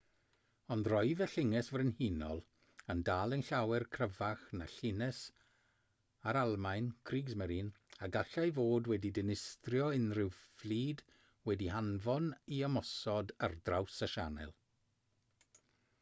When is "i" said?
12.57-12.63